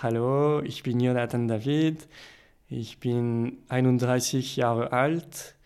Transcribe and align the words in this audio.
Hallo, 0.00 0.62
ich 0.62 0.84
bin 0.84 1.00
Jonathan 1.00 1.48
David. 1.48 2.06
Ich 2.70 3.00
bin 3.00 3.58
31 3.68 4.54
Jahre 4.54 4.92
alt. 4.92 5.56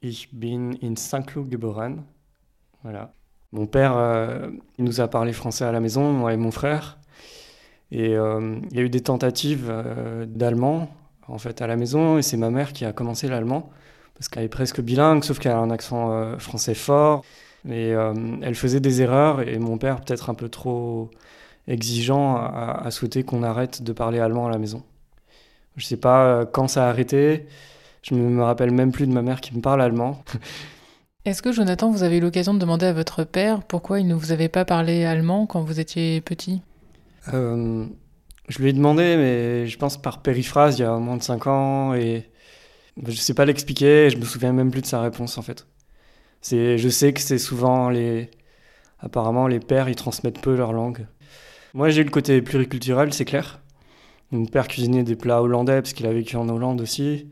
Ich 0.00 0.28
bin 0.30 0.74
in 0.74 0.94
Saint-Cloud 0.94 1.50
geboren. 1.50 2.04
Voilà. 2.84 3.12
Mon 3.50 3.66
père, 3.66 3.96
euh, 3.96 4.48
il 4.78 4.84
nous 4.84 5.00
a 5.00 5.08
parlé 5.08 5.32
français 5.32 5.64
à 5.64 5.72
la 5.72 5.80
maison, 5.80 6.12
moi 6.12 6.32
et 6.32 6.36
mon 6.36 6.52
frère. 6.52 6.98
Et 7.90 8.14
euh, 8.14 8.60
il 8.70 8.76
y 8.76 8.80
a 8.80 8.84
eu 8.84 8.90
des 8.90 9.00
tentatives 9.00 9.66
euh, 9.68 10.24
d'allemand, 10.24 10.94
en 11.26 11.38
fait, 11.38 11.60
à 11.60 11.66
la 11.66 11.74
maison. 11.74 12.16
Et 12.16 12.22
c'est 12.22 12.36
ma 12.36 12.50
mère 12.50 12.72
qui 12.72 12.84
a 12.84 12.92
commencé 12.92 13.26
l'allemand, 13.26 13.70
parce 14.14 14.28
qu'elle 14.28 14.44
est 14.44 14.48
presque 14.48 14.80
bilingue, 14.80 15.24
sauf 15.24 15.40
qu'elle 15.40 15.50
a 15.50 15.58
un 15.58 15.70
accent 15.70 16.38
français 16.38 16.74
fort. 16.74 17.24
Et 17.68 17.88
elle 17.88 18.54
faisait 18.54 18.78
des 18.78 19.02
erreurs, 19.02 19.40
et 19.40 19.58
mon 19.58 19.78
père, 19.78 20.00
peut-être 20.00 20.30
un 20.30 20.34
peu 20.34 20.48
trop 20.48 21.10
exigeant, 21.66 22.36
a 22.36 22.90
souhaité 22.90 23.22
qu'on 23.22 23.42
arrête 23.42 23.82
de 23.82 23.92
parler 23.92 24.18
allemand 24.18 24.46
à 24.46 24.50
la 24.50 24.58
maison. 24.58 24.82
Je 25.76 25.86
sais 25.86 25.96
pas 25.96 26.26
euh, 26.26 26.44
quand 26.44 26.68
ça 26.68 26.86
a 26.86 26.88
arrêté. 26.88 27.46
Je 28.02 28.14
me 28.14 28.28
me 28.28 28.42
rappelle 28.42 28.70
même 28.70 28.92
plus 28.92 29.06
de 29.06 29.12
ma 29.12 29.22
mère 29.22 29.40
qui 29.40 29.54
me 29.54 29.60
parle 29.60 29.80
allemand. 29.80 30.22
Est-ce 31.24 31.40
que 31.40 31.52
Jonathan, 31.52 31.90
vous 31.90 32.02
avez 32.02 32.18
eu 32.18 32.20
l'occasion 32.20 32.52
de 32.52 32.58
demander 32.58 32.86
à 32.86 32.92
votre 32.92 33.24
père 33.24 33.62
pourquoi 33.62 33.98
il 33.98 34.06
ne 34.06 34.14
vous 34.14 34.30
avait 34.30 34.50
pas 34.50 34.66
parlé 34.66 35.04
allemand 35.06 35.46
quand 35.46 35.62
vous 35.62 35.80
étiez 35.80 36.20
petit? 36.20 36.60
Euh, 37.32 37.86
je 38.48 38.58
lui 38.58 38.68
ai 38.68 38.72
demandé, 38.74 39.16
mais 39.16 39.66
je 39.66 39.78
pense 39.78 39.96
par 39.96 40.20
périphrase, 40.20 40.78
il 40.78 40.82
y 40.82 40.84
a 40.84 40.94
moins 40.98 41.16
de 41.16 41.22
5 41.22 41.46
ans, 41.46 41.94
et 41.94 42.30
je 43.06 43.12
sais 43.12 43.32
pas 43.32 43.46
l'expliquer, 43.46 44.10
je 44.10 44.18
me 44.18 44.24
souviens 44.26 44.52
même 44.52 44.70
plus 44.70 44.82
de 44.82 44.86
sa 44.86 45.00
réponse 45.00 45.38
en 45.38 45.42
fait. 45.42 45.66
C'est, 46.42 46.76
je 46.76 46.88
sais 46.90 47.14
que 47.14 47.22
c'est 47.22 47.38
souvent 47.38 47.88
les. 47.88 48.30
Apparemment, 48.98 49.46
les 49.48 49.60
pères, 49.60 49.88
ils 49.88 49.96
transmettent 49.96 50.40
peu 50.40 50.54
leur 50.54 50.74
langue. 50.74 51.06
Moi, 51.74 51.90
j'ai 51.90 52.02
eu 52.02 52.04
le 52.04 52.10
côté 52.10 52.40
pluriculturel, 52.40 53.12
c'est 53.12 53.24
clair. 53.24 53.60
Mon 54.30 54.46
père 54.46 54.68
cuisinait 54.68 55.02
des 55.02 55.16
plats 55.16 55.42
hollandais, 55.42 55.82
parce 55.82 55.92
qu'il 55.92 56.06
a 56.06 56.12
vécu 56.12 56.36
en 56.36 56.48
Hollande 56.48 56.80
aussi, 56.80 57.26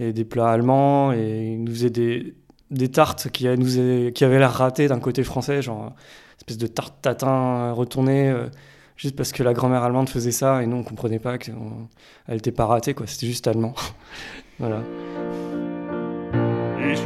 et 0.00 0.12
des 0.12 0.24
plats 0.24 0.50
allemands, 0.50 1.12
et 1.12 1.52
il 1.54 1.62
nous 1.62 1.72
faisait 1.72 1.90
des, 1.90 2.88
tartes 2.88 3.30
qui, 3.30 3.46
nous 3.46 4.10
qui 4.12 4.24
avaient 4.24 4.40
l'air 4.40 4.52
ratées 4.52 4.88
d'un 4.88 4.98
côté 4.98 5.22
français, 5.22 5.62
genre 5.62 5.84
une 5.84 6.36
espèce 6.38 6.58
de 6.58 6.66
tarte 6.66 7.00
tatin 7.00 7.70
retournée. 7.72 8.30
euh, 8.30 8.48
juste 8.96 9.16
parce 9.16 9.32
que 9.32 9.42
la 9.44 9.54
grand-mère 9.54 9.82
allemande 9.84 10.08
faisait 10.08 10.32
ça 10.32 10.62
et 10.62 10.66
nous 10.66 10.76
on 10.76 10.82
comprenait 10.82 11.18
pas 11.18 11.38
qu'elle 11.38 11.54
était 12.32 12.52
pas 12.52 12.66
ratée 12.66 12.92
quoi, 12.92 13.06
c'était 13.06 13.26
juste 13.26 13.46
allemand. 13.46 13.74
voilà. 14.58 14.82
Ich 16.92 17.00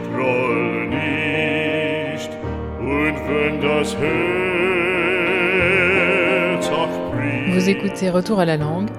nicht, 0.90 2.30
und 2.80 3.16
wenn 3.28 3.60
das 3.60 3.94
Vous 7.54 7.70
écoutez 7.70 8.10
Retour 8.10 8.40
à 8.40 8.44
la 8.44 8.56
langue, 8.56 8.90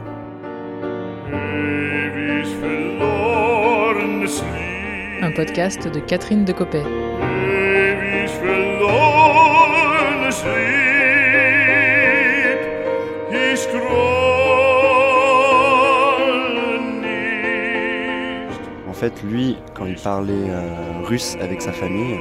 un 5.21 5.31
podcast 5.35 5.89
de 5.89 5.99
Catherine 5.99 6.45
Decopé. 6.45 6.81
En 18.87 18.93
fait, 18.93 19.21
lui, 19.23 19.57
quand 19.73 19.85
il 19.85 19.95
parlait 19.97 20.33
euh, 20.33 21.01
russe 21.03 21.35
avec 21.41 21.61
sa 21.61 21.73
famille, 21.73 22.17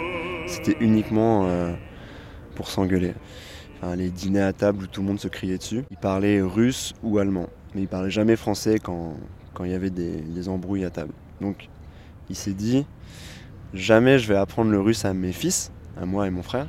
c'était 0.49 0.77
uniquement 0.81 1.47
euh, 1.47 1.73
pour 2.57 2.67
s'engueuler. 2.67 3.13
Les 3.97 4.11
dîners 4.11 4.43
à 4.43 4.53
table 4.53 4.85
où 4.85 4.87
tout 4.87 5.03
le 5.03 5.07
monde 5.07 5.21
se 5.21 5.29
criait 5.29 5.59
dessus. 5.59 5.85
Il 5.91 5.97
parlait 5.97 6.41
russe 6.41 6.95
ou 7.03 7.19
allemand, 7.19 7.49
mais 7.75 7.83
il 7.83 7.89
parlait 7.89 8.11
jamais 8.11 8.35
français 8.35 8.79
quand, 8.83 9.15
quand 9.53 9.65
il 9.65 9.71
y 9.71 9.75
avait 9.75 9.91
des, 9.91 10.21
des 10.21 10.49
embrouilles 10.49 10.85
à 10.85 10.91
table. 10.91 11.13
Donc, 11.41 11.69
il 12.31 12.35
s'est 12.35 12.55
dit 12.55 12.87
jamais 13.75 14.19
je 14.19 14.27
vais 14.27 14.37
apprendre 14.37 14.71
le 14.71 14.81
russe 14.81 15.05
à 15.05 15.13
mes 15.13 15.33
fils, 15.33 15.71
à 16.01 16.07
moi 16.07 16.27
et 16.27 16.31
mon 16.31 16.43
frère, 16.43 16.67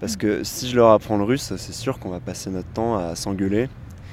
parce 0.00 0.16
que 0.16 0.42
si 0.44 0.68
je 0.68 0.76
leur 0.76 0.90
apprends 0.90 1.16
le 1.16 1.24
russe, 1.24 1.54
c'est 1.56 1.72
sûr 1.72 1.98
qu'on 1.98 2.10
va 2.10 2.20
passer 2.20 2.50
notre 2.50 2.68
temps 2.68 2.96
à 2.96 3.14
s'engueuler. 3.14 3.68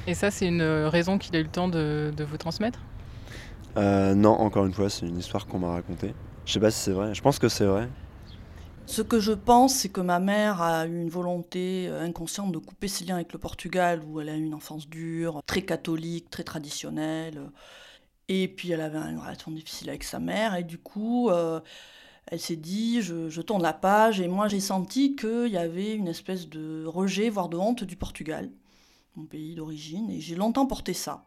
Et 0.07 0.13
ça, 0.13 0.29
c'est 0.29 0.47
une 0.47 0.61
raison 0.61 1.17
qu'il 1.17 1.35
a 1.35 1.39
eu 1.39 1.43
le 1.43 1.49
temps 1.49 1.67
de, 1.67 2.13
de 2.15 2.23
vous 2.23 2.37
transmettre? 2.37 2.79
Euh, 3.77 4.13
non, 4.13 4.31
encore 4.31 4.65
une 4.65 4.73
fois, 4.73 4.89
c'est 4.89 5.07
une 5.07 5.17
histoire 5.17 5.47
qu'on 5.47 5.59
m'a 5.59 5.71
racontée. 5.71 6.13
Je 6.45 6.53
sais 6.53 6.59
pas 6.59 6.71
si 6.71 6.79
c'est 6.79 6.91
vrai. 6.91 7.13
Je 7.13 7.21
pense 7.21 7.39
que 7.39 7.49
c'est 7.49 7.65
vrai. 7.65 7.89
Ce 8.87 9.01
que 9.01 9.19
je 9.19 9.31
pense, 9.31 9.75
c'est 9.75 9.89
que 9.89 9.99
ma 10.01 10.19
mère 10.19 10.61
a 10.61 10.85
eu 10.85 11.01
une 11.01 11.09
volonté 11.09 11.87
euh, 11.87 12.01
inconsciente 12.03 12.51
de 12.51 12.59
couper 12.59 12.87
ses 12.87 13.03
liens 13.05 13.15
avec 13.15 13.33
le 13.33 13.39
Portugal, 13.39 14.03
où 14.07 14.21
elle 14.21 14.29
a 14.29 14.35
eu 14.37 14.43
une 14.43 14.53
enfance 14.53 14.87
dure, 14.87 15.41
très 15.45 15.63
catholique, 15.63 16.29
très 16.29 16.43
traditionnelle. 16.43 17.49
Et 18.27 18.47
puis 18.47 18.71
elle 18.71 18.81
avait 18.81 18.99
une 18.99 19.19
relation 19.19 19.51
difficile 19.51 19.89
avec 19.89 20.03
sa 20.03 20.19
mère, 20.19 20.55
et 20.55 20.63
du 20.63 20.77
coup, 20.77 21.29
euh, 21.29 21.59
elle 22.27 22.39
s'est 22.39 22.55
dit, 22.55 23.01
je, 23.01 23.29
je 23.29 23.41
tourne 23.41 23.61
la 23.61 23.73
page, 23.73 24.19
et 24.21 24.27
moi 24.27 24.47
j'ai 24.47 24.59
senti 24.59 25.15
qu'il 25.15 25.47
y 25.47 25.57
avait 25.57 25.93
une 25.95 26.07
espèce 26.07 26.49
de 26.49 26.85
rejet, 26.85 27.29
voire 27.29 27.49
de 27.49 27.57
honte 27.57 27.83
du 27.83 27.95
Portugal, 27.95 28.49
mon 29.15 29.25
pays 29.25 29.55
d'origine, 29.55 30.09
et 30.09 30.21
j'ai 30.21 30.35
longtemps 30.35 30.65
porté 30.67 30.93
ça. 30.93 31.25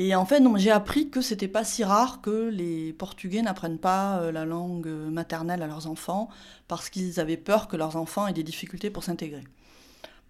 Et 0.00 0.14
en 0.14 0.24
fait, 0.24 0.40
j'ai 0.58 0.70
appris 0.70 1.10
que 1.10 1.20
c'était 1.20 1.48
pas 1.48 1.64
si 1.64 1.82
rare 1.82 2.20
que 2.20 2.50
les 2.50 2.92
Portugais 2.92 3.42
n'apprennent 3.42 3.80
pas 3.80 4.20
euh, 4.20 4.30
la 4.30 4.44
langue 4.44 4.86
maternelle 4.86 5.60
à 5.60 5.66
leurs 5.66 5.88
enfants 5.88 6.28
parce 6.68 6.88
qu'ils 6.88 7.18
avaient 7.18 7.36
peur 7.36 7.66
que 7.66 7.76
leurs 7.76 7.96
enfants 7.96 8.28
aient 8.28 8.32
des 8.32 8.44
difficultés 8.44 8.90
pour 8.90 9.02
s'intégrer. 9.02 9.42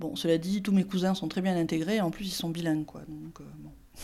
Bon, 0.00 0.16
cela 0.16 0.38
dit, 0.38 0.62
tous 0.62 0.72
mes 0.72 0.84
cousins 0.84 1.14
sont 1.14 1.28
très 1.28 1.42
bien 1.42 1.54
intégrés 1.54 1.96
et 1.96 2.00
en 2.00 2.10
plus 2.10 2.24
ils 2.24 2.30
sont 2.34 2.48
bilingues, 2.48 2.86
quoi. 2.86 3.02
Donc, 3.08 3.42
euh, 3.42 3.44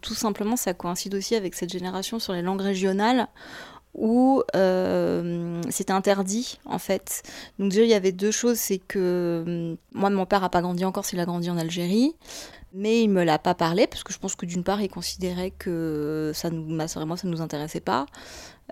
tout 0.00 0.14
simplement, 0.14 0.56
ça 0.56 0.72
coïncide 0.72 1.14
aussi 1.14 1.34
avec 1.34 1.54
cette 1.54 1.70
génération 1.70 2.18
sur 2.18 2.32
les 2.32 2.40
langues 2.40 2.62
régionales 2.62 3.28
où 3.96 4.42
euh, 4.54 5.60
c'était 5.70 5.92
interdit 5.92 6.58
en 6.66 6.78
fait. 6.78 7.22
Donc 7.58 7.74
il 7.74 7.86
y 7.86 7.94
avait 7.94 8.12
deux 8.12 8.30
choses, 8.30 8.58
c'est 8.58 8.78
que 8.78 9.44
euh, 9.46 9.74
moi 9.92 10.10
mon 10.10 10.26
père 10.26 10.44
a 10.44 10.50
pas 10.50 10.60
grandi 10.60 10.84
encore, 10.84 11.04
il 11.12 11.18
a 11.18 11.24
grandi 11.24 11.50
en 11.50 11.56
Algérie, 11.56 12.14
mais 12.76 13.02
il 13.02 13.08
me 13.08 13.24
l'a 13.24 13.38
pas 13.38 13.54
parlé 13.54 13.86
parce 13.86 14.04
que 14.04 14.12
je 14.12 14.18
pense 14.18 14.36
que 14.36 14.46
d'une 14.46 14.62
part 14.62 14.80
il 14.82 14.88
considérait 14.88 15.50
que 15.50 16.32
ça 16.34 16.50
nous, 16.50 16.64
ma 16.66 16.88
sœur 16.88 17.02
et 17.02 17.06
moi 17.06 17.16
ça 17.16 17.26
nous 17.26 17.40
intéressait 17.40 17.80
pas, 17.80 18.06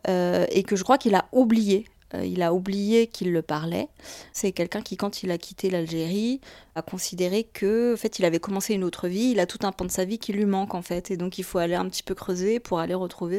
euh, 0.08 0.46
et 0.50 0.62
que 0.62 0.76
je 0.76 0.84
crois 0.84 0.98
qu'il 0.98 1.14
a 1.14 1.26
oublié. 1.32 1.86
Euh, 2.14 2.24
Il 2.24 2.42
a 2.42 2.52
oublié 2.52 3.06
qu'il 3.06 3.32
le 3.32 3.42
parlait. 3.42 3.88
C'est 4.32 4.52
quelqu'un 4.52 4.82
qui, 4.82 4.96
quand 4.96 5.22
il 5.22 5.30
a 5.30 5.38
quitté 5.38 5.70
l'Algérie, 5.70 6.40
a 6.74 6.82
considéré 6.82 7.44
que, 7.44 7.94
en 7.94 7.96
fait, 7.96 8.18
il 8.18 8.24
avait 8.24 8.40
commencé 8.40 8.74
une 8.74 8.84
autre 8.84 9.08
vie. 9.08 9.30
Il 9.32 9.40
a 9.40 9.46
tout 9.46 9.58
un 9.62 9.72
pan 9.72 9.84
de 9.84 9.90
sa 9.90 10.04
vie 10.04 10.18
qui 10.18 10.32
lui 10.32 10.44
manque, 10.44 10.74
en 10.74 10.82
fait. 10.82 11.10
Et 11.10 11.16
donc, 11.16 11.38
il 11.38 11.44
faut 11.44 11.58
aller 11.58 11.74
un 11.74 11.88
petit 11.88 12.02
peu 12.02 12.14
creuser 12.14 12.60
pour 12.60 12.78
aller 12.78 12.94
retrouver 12.94 13.38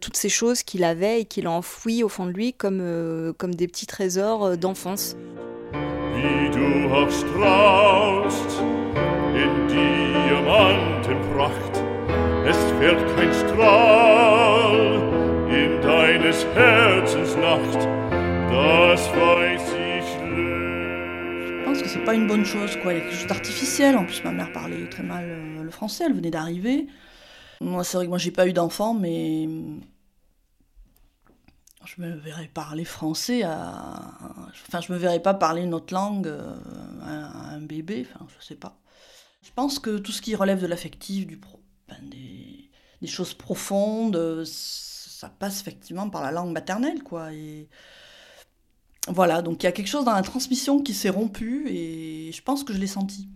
toutes 0.00 0.16
ces 0.16 0.28
choses 0.28 0.62
qu'il 0.62 0.84
avait 0.84 1.22
et 1.22 1.24
qu'il 1.24 1.46
a 1.46 1.50
enfouies 1.50 2.02
au 2.02 2.08
fond 2.08 2.26
de 2.26 2.32
lui 2.32 2.52
comme, 2.52 2.80
euh, 2.80 3.32
comme 3.32 3.54
des 3.54 3.66
petits 3.66 3.86
trésors 3.86 4.56
d'enfance. 4.56 5.16
In 9.42 9.52
Diamantenpracht. 9.68 11.74
Es 12.46 12.56
fällt 12.78 13.02
kein 13.14 13.32
Strahl 13.32 14.76
in 15.50 15.80
deines 15.82 16.44
Herzens 16.54 17.36
Nacht, 17.36 17.80
das 18.50 19.10
weiß 19.12 19.72
ich 19.72 19.86
Je 21.48 21.64
pense 21.64 21.82
que 21.82 21.88
c'est 21.88 22.04
pas 22.04 22.14
une 22.14 22.28
bonne 22.28 22.44
chose, 22.44 22.76
quoi. 22.80 22.92
Il 22.92 22.98
y 22.98 23.00
a 23.00 23.04
quelque 23.04 23.16
chose 23.16 23.26
d'artificiel. 23.26 23.96
En 23.96 24.04
plus, 24.04 24.22
ma 24.24 24.30
mère 24.30 24.52
parlait 24.52 24.88
très 24.88 25.02
mal 25.02 25.24
euh, 25.26 25.62
le 25.62 25.70
français, 25.70 26.04
elle 26.06 26.14
venait 26.14 26.30
d'arriver. 26.30 26.86
Moi, 27.60 27.84
c'est 27.84 27.96
vrai 27.96 28.06
que 28.06 28.10
moi, 28.10 28.18
j'ai 28.18 28.30
pas 28.30 28.46
eu 28.46 28.52
d'enfant, 28.52 28.94
mais 28.94 29.48
je 31.84 32.02
me 32.02 32.14
verrais 32.14 32.48
parler 32.48 32.84
français 32.84 33.42
à. 33.42 34.12
Enfin, 34.68 34.80
je 34.80 34.92
me 34.92 34.98
verrais 34.98 35.20
pas 35.20 35.34
parler 35.34 35.62
une 35.62 35.74
autre 35.74 35.92
langue 35.92 36.28
euh, 36.28 36.54
à 37.02 37.54
un 37.54 37.60
bébé, 37.60 38.06
enfin, 38.14 38.26
je 38.38 38.44
sais 38.44 38.56
pas. 38.56 38.78
Je 39.46 39.52
pense 39.54 39.78
que 39.78 39.98
tout 39.98 40.12
ce 40.12 40.20
qui 40.20 40.34
relève 40.34 40.60
de 40.60 40.66
l'affectif, 40.66 41.26
du 41.26 41.36
pro... 41.36 41.60
ben, 41.88 41.96
des... 42.02 42.68
des 43.00 43.08
choses 43.08 43.32
profondes, 43.32 44.16
euh, 44.16 44.44
ça 44.44 45.30
passe 45.30 45.60
effectivement 45.60 46.10
par 46.10 46.22
la 46.22 46.32
langue 46.32 46.52
maternelle, 46.52 47.02
quoi. 47.02 47.32
Et 47.32 47.68
voilà, 49.08 49.40
donc 49.40 49.62
il 49.62 49.66
y 49.66 49.68
a 49.68 49.72
quelque 49.72 49.86
chose 49.88 50.04
dans 50.04 50.14
la 50.14 50.22
transmission 50.22 50.82
qui 50.82 50.92
s'est 50.92 51.10
rompu 51.10 51.68
et 51.68 52.32
je 52.32 52.42
pense 52.42 52.64
que 52.64 52.72
je 52.72 52.78
l'ai 52.78 52.86
senti. 52.86 53.28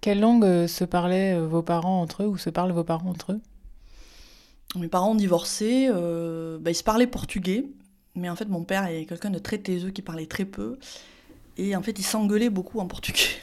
Quelle 0.00 0.20
langue 0.20 0.44
euh, 0.44 0.66
se 0.66 0.84
parlaient 0.84 1.34
euh, 1.34 1.46
vos 1.46 1.62
parents 1.62 2.02
entre 2.02 2.24
eux 2.24 2.26
ou 2.26 2.36
se 2.36 2.50
parlent 2.50 2.72
vos 2.72 2.84
parents 2.84 3.08
entre 3.08 3.32
eux? 3.32 3.40
Mes 4.76 4.88
parents 4.88 5.12
ont 5.12 5.14
divorcé, 5.14 5.88
euh, 5.90 6.58
bah, 6.58 6.70
ils 6.72 6.74
se 6.74 6.82
parlaient 6.82 7.06
portugais, 7.06 7.64
mais 8.14 8.28
en 8.28 8.36
fait 8.36 8.48
mon 8.48 8.64
père 8.64 8.84
est 8.86 9.06
quelqu'un 9.06 9.30
de 9.30 9.38
très 9.38 9.58
taiseux 9.58 9.90
qui 9.90 10.02
parlait 10.02 10.26
très 10.26 10.44
peu 10.44 10.78
et 11.56 11.74
en 11.74 11.82
fait 11.82 11.98
il 11.98 12.04
s'engueulait 12.04 12.50
beaucoup 12.50 12.80
en 12.80 12.86
portugais. 12.86 13.40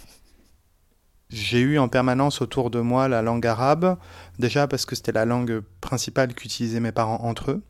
J'ai 1.32 1.62
eu 1.62 1.80
en 1.80 1.88
permanence 1.88 2.42
autour 2.42 2.70
de 2.70 2.80
moi 2.80 3.08
la 3.08 3.22
langue 3.22 3.48
arabe, 3.48 3.98
déjà 4.38 4.68
parce 4.68 4.86
que 4.86 4.96
c'était 4.96 5.14
la 5.14 5.26
langue 5.26 5.62
principale 5.80 6.34
qu'utilisaient 6.34 6.82
mes 6.82 6.92
parents 6.92 7.22
entre 7.24 7.52
eux. 7.52 7.64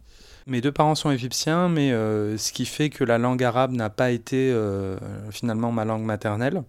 Mes 0.48 0.62
deux 0.62 0.72
parents 0.72 0.96
sont 0.96 1.12
égyptiens, 1.12 1.70
mais 1.70 1.92
euh, 1.92 2.38
ce 2.38 2.52
qui 2.52 2.66
fait 2.66 2.90
que 2.90 3.04
la 3.04 3.20
langue 3.20 3.44
arabe 3.44 3.72
n'a 3.72 3.92
pas 3.92 4.10
été 4.10 4.52
euh, 4.52 4.98
finalement 5.30 5.72
ma 5.72 5.86
langue 5.86 6.04
maternelle. 6.04 6.64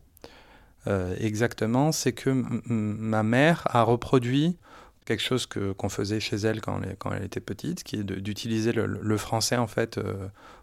euh, 0.88 1.14
exactement, 1.18 1.92
c'est 1.92 2.12
que 2.12 2.30
ma 2.66 3.22
mère 3.22 3.62
a 3.70 3.82
reproduit 3.82 4.58
quelque 5.04 5.22
chose 5.22 5.46
qu'on 5.46 5.88
faisait 5.88 6.20
chez 6.20 6.36
elle 6.36 6.60
quand 6.60 6.80
elle, 7.12 7.24
était 7.24 7.40
petite, 7.40 7.82
qui 7.84 7.96
est 7.96 8.04
d'utiliser 8.04 8.72
le, 8.72 8.86
le, 8.86 9.16
français 9.16 9.56
en 9.56 9.66
fait 9.66 9.98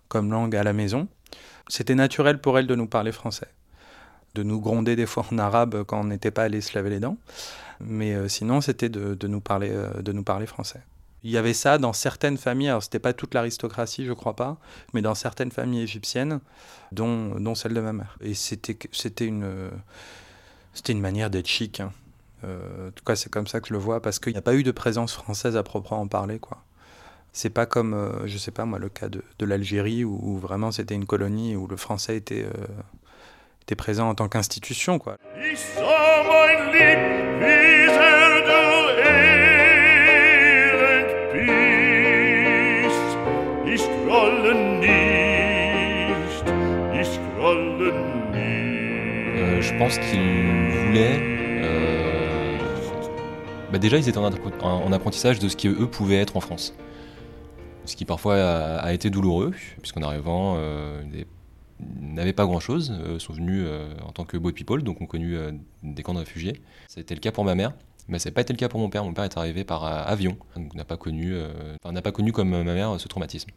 comme 0.08 0.32
langue 0.32 0.56
à 0.56 0.64
la 0.64 0.74
maison. 0.74 1.08
C'était 1.68 1.96
naturel 1.96 2.40
pour 2.40 2.58
elle 2.60 2.68
de 2.68 2.76
nous 2.76 2.88
parler 2.88 3.12
français, 3.12 3.48
de 4.36 4.44
nous 4.44 4.60
gronder 4.60 4.96
des 4.96 5.06
fois 5.06 5.26
en 5.32 5.38
arabe 5.38 5.84
quand 5.84 6.02
on 6.02 6.06
n'était 6.06 6.32
pas 6.32 6.44
allé 6.44 6.62
se 6.62 6.76
laver 6.76 6.90
les 6.90 7.00
dents, 7.00 7.18
mais 7.80 8.14
euh, 8.14 8.28
sinon 8.28 8.62
c'était 8.62 8.90
de, 8.90 9.28
nous 9.28 9.42
parler 9.42 9.72
de 10.02 10.12
nous 10.12 10.24
parler 10.24 10.46
français. 10.46 10.82
Il 11.24 11.32
y 11.32 11.38
avait 11.38 11.54
ça 11.54 11.78
dans 11.78 11.92
certaines 11.92 12.38
familles, 12.38 12.70
alors 12.70 12.84
c'était 12.84 13.00
pas 13.00 13.12
toute 13.12 13.34
l'aristocratie, 13.34 14.06
je 14.06 14.14
crois 14.14 14.36
pas, 14.36 14.58
mais 14.94 15.02
dans 15.02 15.16
certaines 15.16 15.52
familles 15.52 15.82
égyptiennes, 15.82 16.40
dont, 16.94 17.36
dont 17.40 17.56
celle 17.56 17.74
de 17.74 17.82
ma 17.82 17.92
mère. 17.92 18.18
Et 18.22 18.34
c'était, 18.34 19.26
une, 19.26 19.70
une 20.88 21.02
manière 21.02 21.30
d'être 21.30 21.48
chic. 21.48 21.82
Hein. 21.82 21.92
Euh, 22.46 22.88
en 22.88 22.92
tout 22.92 23.04
cas, 23.04 23.16
c'est 23.16 23.30
comme 23.30 23.48
ça 23.48 23.60
que 23.60 23.68
je 23.68 23.74
le 23.74 23.80
vois, 23.80 24.02
parce 24.02 24.20
qu'il 24.20 24.32
n'y 24.32 24.40
a 24.40 24.42
pas 24.42 24.56
eu 24.56 24.64
de 24.64 24.72
présence 24.72 25.14
française 25.14 25.58
à 25.58 25.64
proprement 25.64 26.08
parler, 26.08 26.40
quoi. 26.40 26.64
C'est 27.32 27.50
pas 27.50 27.66
comme, 27.66 27.94
euh, 27.94 28.26
je 28.26 28.38
sais 28.38 28.52
pas 28.52 28.66
moi, 28.66 28.80
le 28.80 28.90
cas 28.90 29.10
de, 29.10 29.24
de 29.38 29.46
l'Algérie, 29.46 30.04
où, 30.04 30.38
vraiment 30.38 30.72
c'était 30.72 30.96
une 30.96 31.06
colonie 31.06 31.56
où 31.56 31.68
le 31.68 31.76
français 31.76 32.16
était, 32.16 32.48
euh, 33.72 33.76
présent 33.76 34.10
en 34.10 34.16
tant 34.16 34.28
qu'institution, 34.28 35.00
quoi. 35.00 35.18
Je 49.62 49.78
pense 49.78 49.98
qu'ils 50.00 50.70
voulaient. 50.88 51.20
Euh, 51.64 52.58
bah 53.72 53.78
déjà, 53.78 53.98
ils 53.98 54.10
étaient 54.10 54.18
en, 54.18 54.92
apprentissage 54.92 55.40
de 55.40 55.48
ce 55.48 55.56
qu'eux 55.56 55.88
pouvaient 55.88 56.20
être 56.20 56.36
en 56.36 56.42
France. 56.42 56.74
Ce 57.86 57.96
qui 57.96 58.04
parfois 58.04 58.36
a, 58.36 58.94
été 58.94 59.10
douloureux, 59.10 59.54
puisqu'en 59.82 60.02
arrivant, 60.02 60.56
euh, 60.58 61.02
n'avaient 62.02 62.34
pas 62.34 62.46
grand-chose, 62.46 62.94
Ils 63.14 63.20
sont 63.20 63.34
venus 63.34 63.64
euh, 63.66 63.94
en 64.06 64.12
tant 64.12 64.26
que 64.26 64.38
boat 64.38 64.52
people, 64.52 64.84
donc 64.84 65.02
ont 65.02 65.06
connu 65.06 65.38
des 65.84 66.04
camps 66.04 66.14
de 66.14 66.20
réfugiés. 66.20 66.62
Ça 66.88 67.00
a 67.00 67.02
été 67.02 67.16
le 67.16 67.20
cas 67.20 67.32
pour 67.32 67.46
ma 67.46 67.56
mère, 67.56 67.74
mais 68.08 68.20
ça 68.20 68.30
n'a 68.30 68.34
pas 68.34 68.42
été 68.42 68.54
le 68.54 68.58
cas 68.58 68.70
pour 68.70 68.80
mon 68.80 68.90
père. 68.90 69.04
Mon 69.04 69.14
père 69.14 69.26
est 69.26 69.38
arrivé 69.38 69.64
par 69.64 69.84
avion, 69.84 70.38
donc 70.56 70.74
n'a 70.76 70.86
pas 70.86 70.98
connu, 70.98 71.36
n'a 71.86 72.02
pas 72.02 72.12
connu 72.12 72.32
comme 72.32 72.50
ma 72.50 72.74
mère 72.74 73.00
ce 73.00 73.08
traumatisme. 73.08 73.50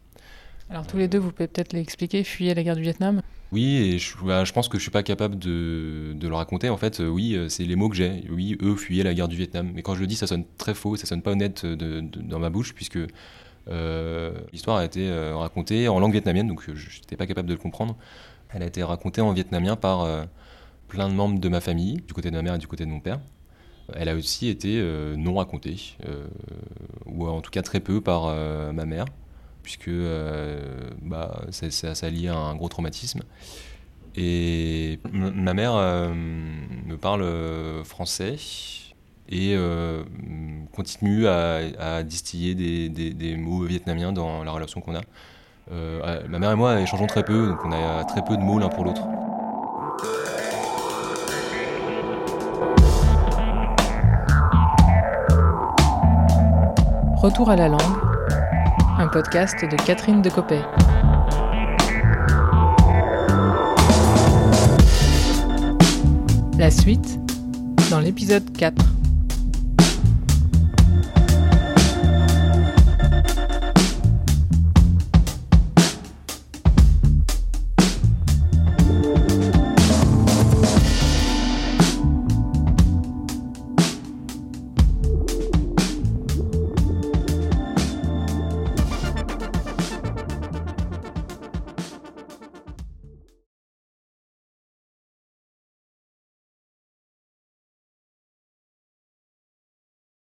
Alors 0.69 0.87
tous 0.87 0.97
les 0.97 1.07
deux, 1.07 1.19
vous 1.19 1.31
pouvez 1.31 1.47
peut-être 1.47 1.73
l'expliquer, 1.73 2.23
fuyez 2.23 2.53
la 2.53 2.63
guerre 2.63 2.75
du 2.75 2.81
Vietnam? 2.81 3.21
Oui, 3.51 3.75
et 3.75 3.99
je, 3.99 4.17
bah, 4.25 4.43
je, 4.45 4.51
pense 4.51 4.67
que 4.67 4.79
je 4.79 4.81
suis 4.81 4.91
pas 4.91 5.03
capable 5.03 5.37
de, 5.37 6.13
de 6.15 6.27
le 6.27 6.33
raconter. 6.33 6.69
En 6.69 6.77
fait, 6.77 6.99
euh, 6.99 7.07
oui, 7.07 7.35
euh, 7.35 7.49
c'est 7.49 7.65
les 7.65 7.75
mots 7.75 7.87
que 7.87 7.95
j'ai. 7.95 8.23
Oui, 8.31 8.57
eux 8.63 8.75
fuyaient 8.75 9.03
la 9.03 9.13
guerre 9.13 9.27
du 9.27 9.35
Vietnam. 9.35 9.71
Mais 9.75 9.83
quand 9.83 9.93
je 9.93 9.99
le 9.99 10.07
dis, 10.07 10.15
ça 10.15 10.25
sonne 10.25 10.45
très 10.57 10.73
faux, 10.73 10.95
ça 10.95 11.05
sonne 11.05 11.21
pas 11.21 11.31
honnête 11.31 11.63
de, 11.63 12.01
dans 12.01 12.39
ma 12.39 12.49
bouche, 12.49 12.73
puisque 12.73 12.97
euh, 12.97 13.07
l'histoire 13.67 14.77
a 14.77 14.85
été 14.85 15.11
racontée 15.33 15.87
en 15.87 15.99
langue 15.99 16.11
vietnamienne, 16.11 16.47
donc 16.47 16.63
je 16.73 16.99
n'étais 16.99 17.15
pas 17.15 17.27
capable 17.27 17.47
de 17.47 17.53
le 17.53 17.59
comprendre. 17.59 17.95
Elle 18.49 18.63
a 18.63 18.65
été 18.65 18.83
racontée 18.83 19.21
en 19.21 19.33
vietnamien 19.33 19.75
par 19.75 20.07
plein 20.87 21.09
de 21.09 21.13
membres 21.13 21.39
de 21.39 21.49
ma 21.49 21.61
famille, 21.61 22.01
du 22.07 22.13
côté 22.13 22.29
de 22.29 22.35
ma 22.35 22.41
mère 22.41 22.55
et 22.55 22.59
du 22.59 22.67
côté 22.67 22.85
de 22.85 22.89
mon 22.89 22.99
père. 22.99 23.19
Elle 23.93 24.09
a 24.09 24.15
aussi 24.15 24.47
été 24.47 24.81
non 25.17 25.35
racontée, 25.35 25.97
ou 27.05 27.27
en 27.27 27.41
tout 27.41 27.51
cas 27.51 27.61
très 27.61 27.79
peu 27.79 28.01
par 28.01 28.33
ma 28.73 28.85
mère 28.85 29.05
puisque 29.63 29.87
euh, 29.87 30.89
bah, 31.01 31.45
ça, 31.49 31.95
ça, 31.95 32.09
lié 32.09 32.27
à 32.27 32.35
un 32.35 32.55
gros 32.55 32.69
traumatisme. 32.69 33.21
Et 34.15 34.99
ma 35.11 35.55
mère 35.55 35.75
euh, 35.75 36.13
me 36.13 36.97
parle 36.97 37.23
euh, 37.23 37.83
français 37.83 38.35
et 39.29 39.55
continue 40.75 41.27
à, 41.27 42.03
distiller 42.03 42.55
des, 42.55 43.35
mots 43.37 43.63
vietnamiens 43.63 44.11
dans 44.11 44.43
la 44.43 44.51
relation 44.51 44.81
qu'on 44.81 44.95
a. 44.95 45.01
ma 46.27 46.39
mère 46.39 46.51
et 46.51 46.55
moi 46.55 46.79
échangeons 46.81 47.07
très 47.07 47.23
peu, 47.23 47.47
donc 47.47 47.63
on 47.65 47.71
a 47.71 48.03
très 48.05 48.23
peu 48.23 48.35
de 48.37 48.41
mots 48.41 48.59
l'un 48.59 48.69
pour 48.69 48.83
l'autre. 48.83 49.03
Retour 57.21 57.49
à 57.49 57.55
la 57.55 57.69
langue 57.69 58.13
un 58.97 59.07
podcast 59.07 59.65
de 59.65 59.75
Catherine 59.75 60.21
Decopé. 60.21 60.61
La 66.57 66.69
suite 66.69 67.19
dans 67.89 67.99
l'épisode 67.99 68.49
4. 68.55 69.02